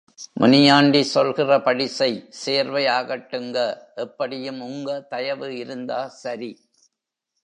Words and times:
முனியாண்டி 0.39 1.01
சொல்கிறபடி 1.03 1.85
செய் 1.97 2.17
சேர்வை 2.29 2.83
ஆகட்டுங்க, 2.85 3.57
எப்படியும் 3.95 4.61
உங்க 4.61 4.99
தயவு 5.13 5.49
இருந்தா 5.57 6.07
சரி. 6.23 6.51